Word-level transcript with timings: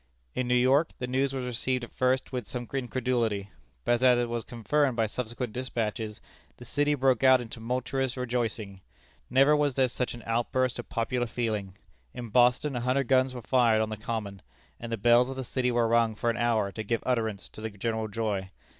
In 0.33 0.47
New 0.47 0.55
York 0.55 0.93
the 0.97 1.05
news 1.05 1.31
was 1.31 1.45
received 1.45 1.83
at 1.83 1.91
first 1.91 2.31
with 2.31 2.47
some 2.47 2.67
incredulity. 2.73 3.51
But 3.85 4.01
as 4.01 4.01
it 4.01 4.29
was 4.29 4.43
confirmed 4.43 4.97
by 4.97 5.05
subsequent 5.05 5.53
despatches, 5.53 6.19
the 6.57 6.65
city 6.65 6.95
broke 6.95 7.23
out 7.23 7.39
into 7.39 7.59
tumultuous 7.59 8.17
rejoicing. 8.17 8.81
Never 9.29 9.55
was 9.55 9.75
there 9.75 9.87
such 9.87 10.15
an 10.15 10.23
outburst 10.25 10.79
of 10.79 10.89
popular 10.89 11.27
feeling. 11.27 11.77
In 12.15 12.29
Boston 12.29 12.75
a 12.75 12.81
hundred 12.81 13.09
guns 13.09 13.35
were 13.35 13.43
fired 13.43 13.79
on 13.83 13.89
the 13.89 13.95
Common, 13.95 14.41
and 14.79 14.91
the 14.91 14.97
bells 14.97 15.29
of 15.29 15.35
the 15.35 15.43
city 15.43 15.69
were 15.69 15.87
rung 15.87 16.15
for 16.15 16.31
an 16.31 16.37
hour 16.37 16.71
to 16.71 16.81
give 16.81 17.03
utterance 17.05 17.47
to 17.49 17.61
the 17.61 17.69
general 17.69 18.07
joy. 18.07 18.49